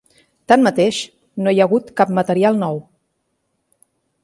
[0.51, 1.01] Tanmateix,
[1.47, 2.83] no hi ha hagut cap material nou.